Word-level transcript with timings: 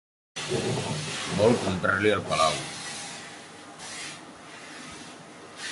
Vol 1.41 1.53
comprar-li 1.65 2.13
el 2.15 2.23
palau. 2.31 2.57